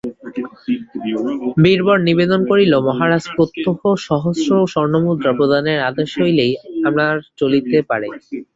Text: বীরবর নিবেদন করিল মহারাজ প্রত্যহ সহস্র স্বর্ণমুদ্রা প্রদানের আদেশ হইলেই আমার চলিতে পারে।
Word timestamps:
বীরবর 1.63 1.97
নিবেদন 2.07 2.41
করিল 2.49 2.73
মহারাজ 2.87 3.23
প্রত্যহ 3.35 3.77
সহস্র 4.07 4.49
স্বর্ণমুদ্রা 4.73 5.31
প্রদানের 5.37 5.79
আদেশ 5.89 6.09
হইলেই 6.19 6.53
আমার 6.89 7.11
চলিতে 7.39 7.77
পারে। 7.89 8.07